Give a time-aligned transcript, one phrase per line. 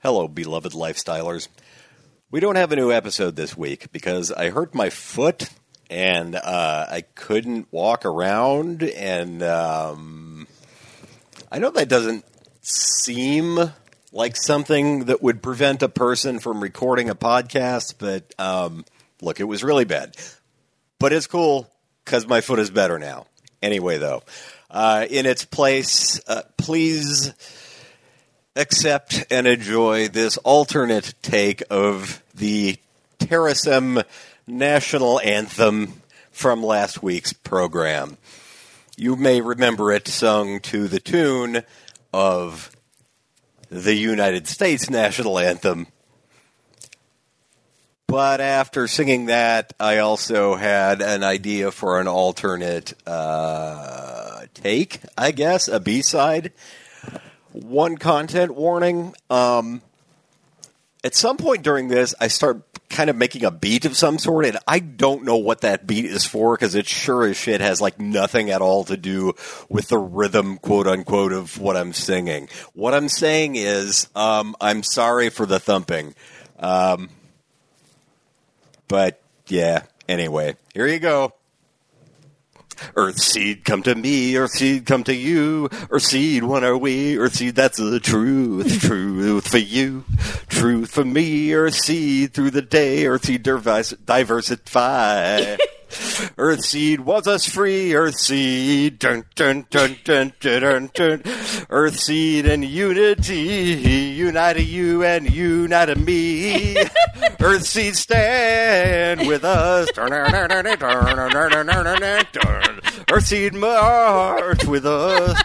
[0.00, 1.48] Hello, beloved lifestylers.
[2.30, 5.50] We don't have a new episode this week because I hurt my foot
[5.90, 8.84] and uh, I couldn't walk around.
[8.84, 10.46] And um,
[11.50, 12.24] I know that doesn't
[12.60, 13.58] seem
[14.12, 18.84] like something that would prevent a person from recording a podcast, but um,
[19.20, 20.16] look, it was really bad.
[21.00, 21.68] But it's cool
[22.04, 23.26] because my foot is better now.
[23.60, 24.22] Anyway, though,
[24.70, 27.34] uh, in its place, uh, please
[28.58, 32.76] accept and enjoy this alternate take of the
[33.20, 34.02] Terasem
[34.46, 36.02] national anthem
[36.32, 38.18] from last week's program.
[38.96, 41.62] You may remember it sung to the tune
[42.12, 42.72] of
[43.70, 45.86] the United States national anthem.
[48.08, 55.30] But after singing that, I also had an idea for an alternate uh, take, I
[55.30, 56.52] guess, a B side.
[57.52, 59.14] One content warning.
[59.30, 59.82] Um,
[61.04, 64.46] at some point during this, I start kind of making a beat of some sort,
[64.46, 67.80] and I don't know what that beat is for because it sure as shit has
[67.80, 69.34] like nothing at all to do
[69.68, 72.48] with the rhythm, quote unquote, of what I'm singing.
[72.74, 76.14] What I'm saying is, um, I'm sorry for the thumping.
[76.58, 77.10] Um,
[78.88, 81.32] but yeah, anyway, here you go.
[82.98, 84.32] Earthseed, come to me.
[84.32, 85.68] Earthseed, come to you.
[85.88, 87.14] Earthseed, one are we.
[87.14, 88.80] Earthseed, that's the truth.
[88.80, 90.02] Truth for you.
[90.48, 91.50] Truth for me.
[91.50, 93.04] Earthseed, through the day.
[93.04, 93.44] Earthseed,
[94.04, 95.56] diversify.
[95.88, 97.92] Earthseed was us free.
[97.92, 101.22] Earthseed, dun dun dun dun dun dun dun.
[101.70, 103.32] Earthseed and unity,
[104.16, 106.74] unite you and unite me.
[107.38, 109.88] Earthseed stand with us.
[113.18, 115.42] Earthseed march with us.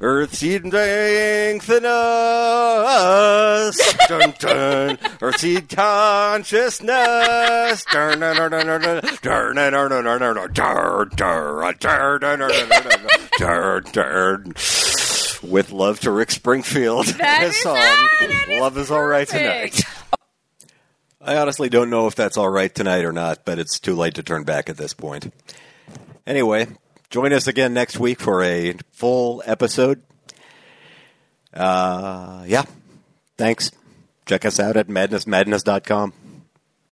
[0.00, 3.76] Earthseed strengthen us.
[4.06, 4.98] Dun, dun.
[5.20, 7.84] Earthseed consciousness.
[7.90, 9.00] Dun, dun, dun, dun, dun, dun.
[9.20, 10.52] Dun, dun, dun, dun, dun, dun, dun.
[10.54, 12.68] Dun, dun, dun, dun, dun,
[13.40, 14.54] dun, dun, dun.
[15.42, 17.06] With love to Rick Springfield.
[17.06, 18.10] That His is song, that.
[18.20, 19.26] That is Love is All Right.
[19.26, 19.82] Tonight.
[21.26, 24.14] I honestly don't know if that's all right tonight or not, but it's too late
[24.16, 25.32] to turn back at this point.
[26.26, 26.66] Anyway,
[27.08, 30.02] join us again next week for a full episode.
[31.52, 32.64] Uh, yeah.
[33.38, 33.70] Thanks.
[34.26, 36.12] Check us out at madnessmadness.com.